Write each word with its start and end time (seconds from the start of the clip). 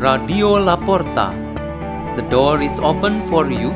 Radio 0.00 0.56
Laporta. 0.56 1.36
The 2.16 2.22
door 2.30 2.62
is 2.62 2.78
open 2.78 3.26
for 3.26 3.50
you 3.52 3.68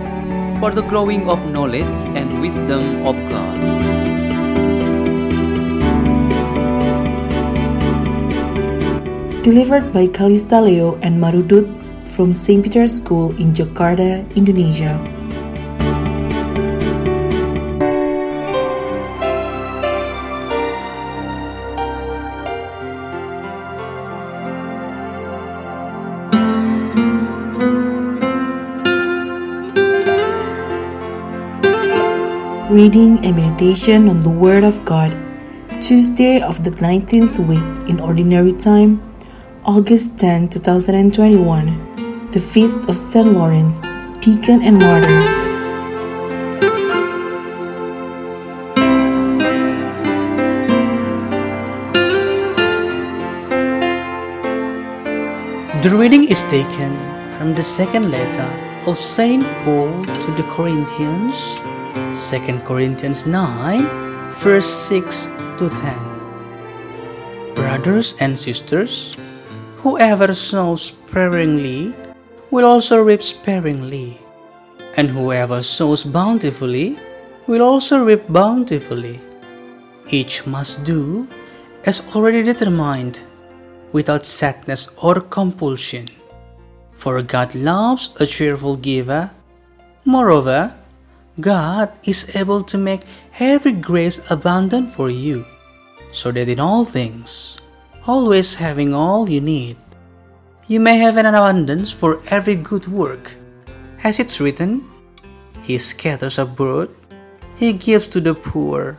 for 0.58 0.70
the 0.70 0.80
growing 0.80 1.28
of 1.28 1.38
knowledge 1.52 1.92
and 2.16 2.40
wisdom 2.40 3.04
of 3.04 3.14
God. 3.28 3.56
Delivered 9.42 9.92
by 9.92 10.06
Kalista 10.06 10.64
Leo 10.64 10.96
and 11.02 11.20
Marudut 11.20 11.68
from 12.08 12.32
St. 12.32 12.64
Peter's 12.64 12.96
School 12.96 13.36
in 13.36 13.52
Jakarta, 13.52 14.24
Indonesia. 14.34 15.13
Reading 32.70 33.22
and 33.26 33.36
meditation 33.36 34.08
on 34.08 34.22
the 34.22 34.30
Word 34.30 34.64
of 34.64 34.86
God, 34.86 35.12
Tuesday 35.82 36.40
of 36.40 36.64
the 36.64 36.70
19th 36.70 37.36
week 37.46 37.90
in 37.90 38.00
Ordinary 38.00 38.54
Time, 38.54 39.02
August 39.66 40.18
10, 40.18 40.48
2021, 40.48 42.30
the 42.30 42.40
Feast 42.40 42.78
of 42.88 42.96
St. 42.96 43.34
Lawrence, 43.34 43.82
Deacon 44.20 44.62
and 44.62 44.80
Martyr. 44.80 45.44
The 55.82 55.94
reading 55.94 56.24
is 56.24 56.44
taken 56.44 56.96
from 57.32 57.54
the 57.54 57.62
second 57.62 58.10
letter 58.10 58.48
of 58.88 58.96
St. 58.96 59.44
Paul 59.58 60.02
to 60.06 60.30
the 60.32 60.44
Corinthians, 60.48 61.60
2 61.94 62.58
Corinthians 62.66 63.24
9, 63.24 63.86
verse 64.26 64.66
6 64.66 65.26
to 65.58 65.70
10. 65.70 67.54
Brothers 67.54 68.18
and 68.20 68.36
sisters, 68.36 69.16
whoever 69.78 70.34
sows 70.34 70.90
sparingly 70.90 71.94
will 72.50 72.66
also 72.66 72.98
reap 72.98 73.22
sparingly, 73.22 74.18
and 74.96 75.08
whoever 75.08 75.62
sows 75.62 76.02
bountifully 76.02 76.98
will 77.46 77.62
also 77.62 78.02
reap 78.02 78.26
bountifully. 78.26 79.20
Each 80.10 80.48
must 80.48 80.82
do 80.82 81.28
as 81.86 82.02
already 82.16 82.42
determined, 82.42 83.22
without 83.92 84.26
sadness 84.26 84.98
or 84.98 85.20
compulsion. 85.20 86.08
For 86.90 87.22
God 87.22 87.54
loves 87.54 88.10
a 88.20 88.26
cheerful 88.26 88.74
giver. 88.74 89.30
Moreover, 90.04 90.74
God 91.40 91.90
is 92.06 92.36
able 92.36 92.62
to 92.62 92.78
make 92.78 93.02
every 93.40 93.72
grace 93.72 94.30
abundant 94.30 94.94
for 94.94 95.10
you, 95.10 95.44
so 96.12 96.30
that 96.30 96.48
in 96.48 96.60
all 96.60 96.84
things, 96.84 97.58
always 98.06 98.54
having 98.54 98.94
all 98.94 99.28
you 99.28 99.40
need, 99.40 99.76
you 100.68 100.78
may 100.78 100.96
have 100.98 101.16
an 101.16 101.26
abundance 101.26 101.90
for 101.90 102.22
every 102.30 102.54
good 102.54 102.86
work. 102.86 103.34
As 104.04 104.20
it's 104.20 104.40
written, 104.40 104.86
He 105.60 105.76
scatters 105.78 106.38
abroad, 106.38 106.94
He 107.56 107.72
gives 107.72 108.06
to 108.14 108.20
the 108.20 108.38
poor, 108.38 108.96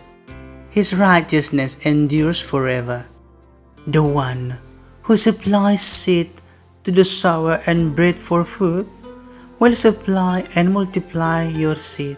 His 0.70 0.92
righteousness 0.92 1.86
endures 1.86 2.42
forever. 2.42 3.08
The 3.88 4.04
one 4.04 4.60
who 5.04 5.16
supplies 5.16 5.80
seed 5.80 6.32
to 6.84 6.92
the 6.92 7.06
sower 7.06 7.60
and 7.66 7.96
bread 7.96 8.20
for 8.20 8.44
food 8.44 8.90
will 9.58 9.74
supply 9.74 10.44
and 10.56 10.74
multiply 10.74 11.48
your 11.48 11.76
seed 11.76 12.18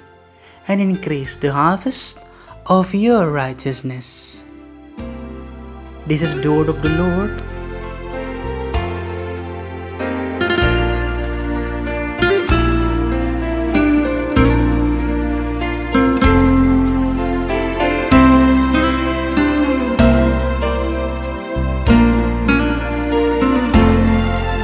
and 0.67 0.81
increase 0.81 1.35
the 1.37 1.51
harvest 1.51 2.27
of 2.65 2.93
your 2.93 3.31
righteousness. 3.31 4.45
This 6.05 6.21
is 6.21 6.39
the 6.41 6.51
word 6.51 6.69
of 6.69 6.81
the 6.81 6.89
Lord. 6.89 7.37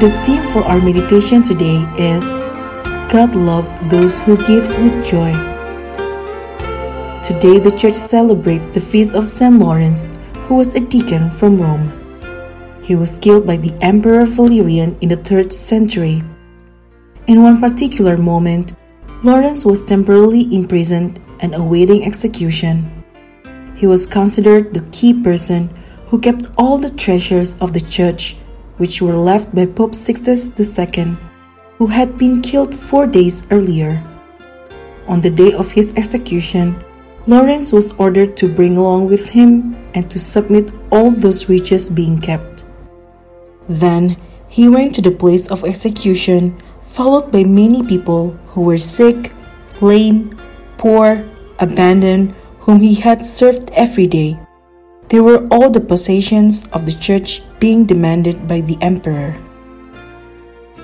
The 0.04 0.10
theme 0.26 0.44
for 0.52 0.64
our 0.66 0.82
meditation 0.82 1.44
today 1.44 1.80
is 1.98 2.28
God 3.10 3.36
loves 3.36 3.76
those 3.90 4.20
who 4.20 4.36
give 4.46 4.68
with 4.80 5.06
joy. 5.06 5.53
Today, 7.24 7.58
the 7.58 7.72
church 7.72 7.96
celebrates 7.96 8.66
the 8.66 8.82
feast 8.82 9.16
of 9.16 9.30
St. 9.30 9.58
Lawrence, 9.58 10.10
who 10.44 10.56
was 10.56 10.76
a 10.76 10.82
deacon 10.82 11.32
from 11.32 11.56
Rome. 11.58 11.88
He 12.84 12.96
was 12.96 13.18
killed 13.18 13.48
by 13.48 13.56
the 13.56 13.72
Emperor 13.80 14.26
Valerian 14.26 14.98
in 15.00 15.08
the 15.08 15.16
3rd 15.16 15.54
century. 15.54 16.22
In 17.28 17.42
one 17.42 17.62
particular 17.62 18.18
moment, 18.18 18.74
Lawrence 19.24 19.64
was 19.64 19.80
temporarily 19.80 20.54
imprisoned 20.54 21.22
and 21.40 21.56
awaiting 21.56 22.04
execution. 22.04 22.92
He 23.78 23.88
was 23.88 24.06
considered 24.06 24.74
the 24.74 24.84
key 24.92 25.14
person 25.14 25.70
who 26.08 26.20
kept 26.20 26.52
all 26.58 26.78
the 26.78 26.92
treasures 26.92 27.56
of 27.62 27.72
the 27.72 27.80
church, 27.88 28.36
which 28.76 29.02
were 29.02 29.16
left 29.16 29.56
by 29.56 29.66
Pope 29.66 29.96
Sixtus 29.96 30.52
II, 30.60 31.16
who 31.78 31.88
had 31.88 32.18
been 32.18 32.42
killed 32.42 32.76
four 32.76 33.08
days 33.08 33.48
earlier. 33.50 34.04
On 35.08 35.22
the 35.22 35.30
day 35.30 35.54
of 35.54 35.72
his 35.72 35.96
execution, 35.96 36.76
Lawrence 37.26 37.72
was 37.72 37.94
ordered 37.94 38.36
to 38.36 38.52
bring 38.52 38.76
along 38.76 39.08
with 39.08 39.30
him 39.30 39.76
and 39.94 40.12
to 40.12 40.20
submit 40.20 40.74
all 40.92 41.10
those 41.10 41.48
riches 41.48 41.90
being 41.90 42.20
kept. 42.20 42.66
Then 43.70 44.18
he 44.50 44.68
went 44.68 44.94
to 44.96 45.02
the 45.02 45.12
place 45.12 45.50
of 45.50 45.64
execution, 45.64 46.58
followed 46.82 47.32
by 47.32 47.44
many 47.46 47.82
people 47.82 48.32
who 48.52 48.62
were 48.64 48.78
sick, 48.78 49.32
lame, 49.80 50.38
poor, 50.78 51.24
abandoned, 51.60 52.36
whom 52.60 52.82
he 52.82 52.94
had 52.94 53.26
served 53.26 53.72
every 53.72 54.08
day. 54.08 54.38
They 55.08 55.22
were 55.22 55.48
all 55.48 55.70
the 55.70 55.80
possessions 55.80 56.68
of 56.74 56.86
the 56.86 56.92
church 56.92 57.42
being 57.60 57.86
demanded 57.86 58.48
by 58.48 58.62
the 58.62 58.78
emperor. 58.82 59.38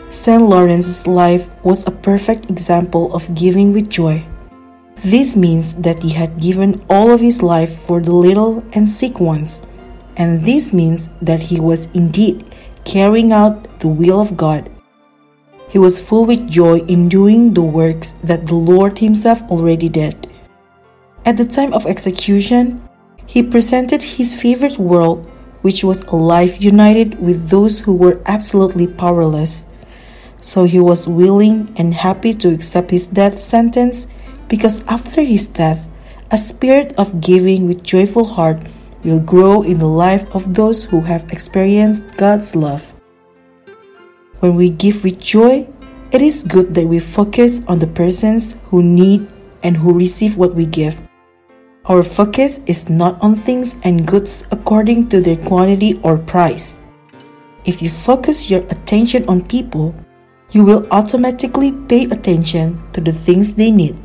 St. 0.09 0.41
Lawrence's 0.41 1.05
life 1.05 1.49
was 1.63 1.85
a 1.85 1.91
perfect 1.91 2.49
example 2.49 3.13
of 3.13 3.35
giving 3.35 3.73
with 3.73 3.89
joy. 3.89 4.23
This 5.03 5.37
means 5.37 5.75
that 5.75 6.03
he 6.03 6.09
had 6.09 6.41
given 6.41 6.83
all 6.89 7.09
of 7.11 7.21
his 7.21 7.41
life 7.41 7.71
for 7.71 8.01
the 8.01 8.11
little 8.11 8.63
and 8.73 8.87
sick 8.87 9.21
ones, 9.21 9.61
and 10.17 10.43
this 10.43 10.73
means 10.73 11.09
that 11.21 11.39
he 11.39 11.59
was 11.59 11.87
indeed 11.93 12.43
carrying 12.83 13.31
out 13.31 13.79
the 13.79 13.87
will 13.87 14.19
of 14.19 14.35
God. 14.35 14.69
He 15.69 15.77
was 15.77 16.01
full 16.01 16.25
with 16.25 16.49
joy 16.49 16.79
in 16.79 17.07
doing 17.07 17.53
the 17.53 17.61
works 17.61 18.13
that 18.23 18.47
the 18.47 18.55
Lord 18.55 18.99
Himself 18.99 19.41
already 19.43 19.87
did. 19.87 20.27
At 21.23 21.37
the 21.37 21.45
time 21.45 21.73
of 21.73 21.85
execution, 21.85 22.83
he 23.25 23.41
presented 23.41 24.03
his 24.03 24.35
favorite 24.35 24.79
world, 24.79 25.25
which 25.61 25.81
was 25.81 26.01
a 26.03 26.15
life 26.15 26.61
united 26.61 27.21
with 27.21 27.49
those 27.49 27.79
who 27.79 27.93
were 27.95 28.19
absolutely 28.25 28.87
powerless. 28.87 29.63
So 30.41 30.65
he 30.65 30.79
was 30.79 31.07
willing 31.07 31.71
and 31.77 31.93
happy 31.93 32.33
to 32.33 32.53
accept 32.53 32.91
his 32.91 33.07
death 33.07 33.39
sentence 33.39 34.07
because 34.49 34.83
after 34.89 35.21
his 35.21 35.47
death, 35.47 35.87
a 36.31 36.37
spirit 36.37 36.93
of 36.97 37.21
giving 37.21 37.67
with 37.67 37.83
joyful 37.83 38.25
heart 38.25 38.59
will 39.03 39.19
grow 39.19 39.61
in 39.61 39.77
the 39.77 39.87
life 39.87 40.27
of 40.35 40.53
those 40.53 40.83
who 40.83 41.01
have 41.01 41.31
experienced 41.31 42.17
God's 42.17 42.55
love. 42.55 42.93
When 44.39 44.55
we 44.55 44.69
give 44.69 45.03
with 45.03 45.19
joy, 45.19 45.67
it 46.11 46.21
is 46.21 46.43
good 46.43 46.73
that 46.73 46.87
we 46.87 46.99
focus 46.99 47.61
on 47.67 47.79
the 47.79 47.87
persons 47.87 48.55
who 48.69 48.83
need 48.83 49.27
and 49.63 49.77
who 49.77 49.93
receive 49.93 50.37
what 50.37 50.55
we 50.55 50.65
give. 50.65 51.01
Our 51.85 52.03
focus 52.03 52.59
is 52.65 52.89
not 52.89 53.21
on 53.21 53.35
things 53.35 53.75
and 53.83 54.07
goods 54.07 54.43
according 54.51 55.09
to 55.09 55.21
their 55.21 55.37
quantity 55.37 55.99
or 56.03 56.17
price. 56.17 56.79
If 57.65 57.81
you 57.81 57.89
focus 57.89 58.49
your 58.49 58.61
attention 58.69 59.27
on 59.27 59.45
people, 59.45 59.95
you 60.51 60.63
will 60.63 60.87
automatically 60.91 61.71
pay 61.71 62.05
attention 62.05 62.81
to 62.93 63.01
the 63.01 63.13
things 63.13 63.53
they 63.53 63.71
need. 63.71 63.97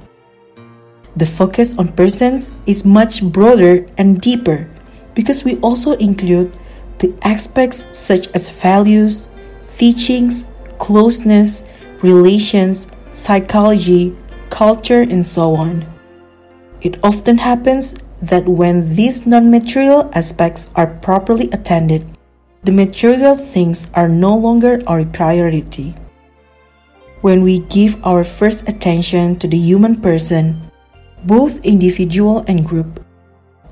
The 1.17 1.27
focus 1.27 1.79
on 1.79 1.93
persons 1.93 2.51
is 2.67 2.85
much 2.85 3.23
broader 3.23 3.87
and 3.97 4.21
deeper 4.21 4.69
because 5.15 5.45
we 5.45 5.57
also 5.61 5.93
include 5.93 6.51
the 6.99 7.15
aspects 7.23 7.87
such 7.97 8.29
as 8.35 8.51
values, 8.51 9.29
teachings, 9.77 10.47
closeness, 10.79 11.63
relations, 12.03 12.89
psychology, 13.11 14.17
culture, 14.51 15.03
and 15.03 15.25
so 15.25 15.55
on. 15.55 15.87
It 16.83 16.99
often 17.03 17.39
happens 17.39 17.95
that 18.21 18.49
when 18.49 18.95
these 18.95 19.27
non 19.27 19.51
material 19.51 20.11
aspects 20.15 20.71
are 20.75 20.87
properly 20.87 21.49
attended, 21.53 22.05
the 22.65 22.73
material 22.73 23.37
things 23.37 23.87
are 23.95 24.09
no 24.09 24.37
longer 24.37 24.83
our 24.87 25.05
priority. 25.05 25.95
When 27.21 27.43
we 27.43 27.61
give 27.61 27.97
our 28.05 28.25
first 28.25 28.69
attention 28.69 29.37
to 29.39 29.49
the 29.49 29.57
human 29.57 30.01
person, 30.01 30.61
both 31.26 31.65
individual 31.65 32.44
and 32.47 32.65
group, 32.65 33.05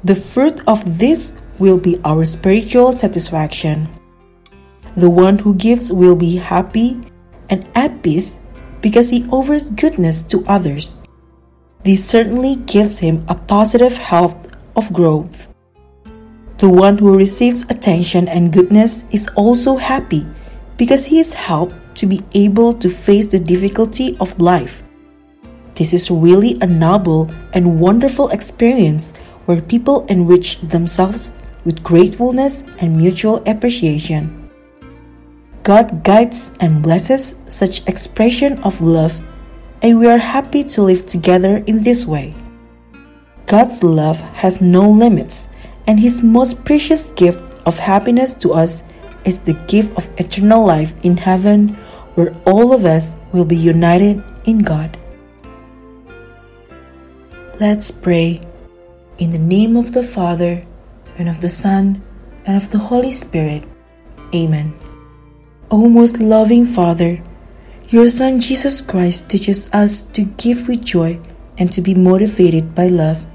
the 0.05 0.15
fruit 0.15 0.63
of 0.67 0.99
this 0.99 1.33
will 1.59 1.79
be 1.79 2.01
our 2.05 2.25
spiritual 2.25 2.93
satisfaction. 2.93 3.89
The 4.97 5.11
one 5.11 5.39
who 5.39 5.55
gives 5.55 5.93
will 5.93 6.17
be 6.17 6.37
happy 6.37 7.01
and 7.49 7.67
at 7.75 8.03
peace 8.03 8.41
because 8.81 9.11
he 9.11 9.29
offers 9.31 9.71
goodness 9.71 10.23
to 10.25 10.45
others. 10.49 10.99
This 11.85 12.05
certainly 12.05 12.57
gives 12.57 12.99
him 12.99 13.25
a 13.29 13.35
positive 13.35 13.97
health 13.97 14.37
of 14.77 14.93
growth. 14.93 15.49
The 16.59 16.69
one 16.69 16.99
who 16.99 17.17
receives 17.17 17.63
attention 17.71 18.29
and 18.29 18.53
goodness 18.53 19.05
is 19.11 19.29
also 19.37 19.77
happy 19.77 20.27
because 20.77 21.07
he 21.07 21.19
is 21.19 21.35
helped 21.35 21.75
to 21.97 22.07
be 22.07 22.21
able 22.35 22.75
to 22.75 22.89
face 22.89 23.27
the 23.27 23.39
difficulty 23.39 24.17
of 24.21 24.41
life. 24.41 24.83
This 25.75 25.95
is 25.95 26.11
really 26.11 26.59
a 26.61 26.67
noble 26.67 27.31
and 27.53 27.81
wonderful 27.81 28.29
experience 28.29 29.13
where 29.47 29.61
people 29.61 30.07
enrich 30.07 30.61
themselves 30.61 31.33
with 31.65 31.83
gratefulness 31.83 32.63
and 32.79 32.97
mutual 32.97 33.43
appreciation. 33.47 34.51
God 35.63 36.03
guides 36.03 36.53
and 36.61 36.83
blesses 36.83 37.37
such 37.47 37.87
expression 37.87 38.59
of 38.65 38.81
love, 38.81 39.21
and 39.81 39.99
we 39.99 40.09
are 40.09 40.19
happy 40.19 40.65
to 40.65 40.83
live 40.83 41.07
together 41.07 41.63
in 41.67 41.83
this 41.83 42.05
way. 42.05 42.35
God's 43.47 43.83
love 43.83 44.19
has 44.43 44.61
no 44.61 44.89
limits, 44.89 45.49
and 45.87 46.01
His 46.01 46.23
most 46.23 46.65
precious 46.65 47.05
gift 47.15 47.41
of 47.65 47.79
happiness 47.79 48.35
to 48.35 48.53
us 48.53 48.83
is 49.25 49.39
the 49.39 49.55
gift 49.69 49.97
of 49.97 50.11
eternal 50.19 50.65
life 50.67 50.95
in 51.03 51.17
heaven, 51.17 51.69
where 52.15 52.35
all 52.45 52.73
of 52.73 52.85
us 52.85 53.17
will 53.33 53.45
be 53.45 53.57
united 53.57 54.23
in 54.45 54.63
God. 54.63 54.99
Let's 57.63 57.93
pray. 57.93 58.41
In 59.23 59.31
the 59.31 59.39
name 59.39 59.77
of 59.77 59.95
the 59.95 60.03
Father, 60.03 60.67
and 61.15 61.29
of 61.29 61.39
the 61.39 61.49
Son, 61.49 62.03
and 62.43 62.57
of 62.59 62.75
the 62.75 62.79
Holy 62.91 63.13
Spirit. 63.13 63.63
Amen. 64.35 64.75
O 65.71 65.87
most 65.87 66.19
loving 66.19 66.67
Father, 66.67 67.23
your 67.87 68.09
Son 68.11 68.41
Jesus 68.41 68.83
Christ 68.83 69.31
teaches 69.31 69.71
us 69.71 70.03
to 70.11 70.27
give 70.43 70.67
with 70.67 70.83
joy 70.83 71.23
and 71.57 71.71
to 71.71 71.81
be 71.81 71.95
motivated 71.95 72.75
by 72.75 72.89
love. 72.91 73.31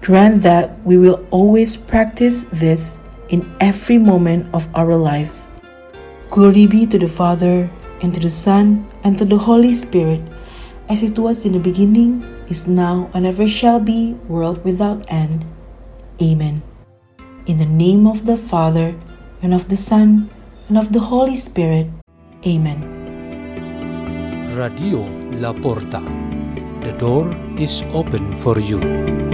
Grant 0.00 0.40
that 0.40 0.72
we 0.88 0.96
will 0.96 1.20
always 1.28 1.76
practice 1.76 2.48
this 2.56 2.98
in 3.28 3.44
every 3.60 3.98
moment 3.98 4.48
of 4.54 4.64
our 4.72 4.96
lives. 4.96 5.52
Glory 6.30 6.64
be 6.64 6.86
to 6.86 6.96
the 6.96 7.12
Father, 7.12 7.68
and 8.00 8.14
to 8.14 8.20
the 8.24 8.32
Son, 8.32 8.88
and 9.04 9.18
to 9.18 9.26
the 9.26 9.36
Holy 9.36 9.76
Spirit, 9.76 10.24
as 10.88 11.02
it 11.02 11.18
was 11.18 11.44
in 11.44 11.52
the 11.52 11.60
beginning, 11.60 12.24
is 12.48 12.66
now, 12.66 13.10
and 13.14 13.26
ever 13.26 13.46
shall 13.48 13.80
be, 13.80 14.14
world 14.28 14.64
without 14.64 15.04
end. 15.08 15.44
Amen. 16.20 16.62
In 17.46 17.58
the 17.58 17.66
name 17.66 18.06
of 18.06 18.26
the 18.26 18.36
Father, 18.36 18.94
and 19.42 19.52
of 19.52 19.68
the 19.68 19.76
Son, 19.76 20.30
and 20.68 20.78
of 20.78 20.92
the 20.92 21.00
Holy 21.00 21.34
Spirit. 21.34 21.86
Amen. 22.46 22.80
Radio 24.56 25.04
La 25.40 25.52
Porta. 25.52 26.00
The 26.80 26.92
door 26.98 27.34
is 27.58 27.82
open 27.92 28.36
for 28.38 28.58
you. 28.58 29.25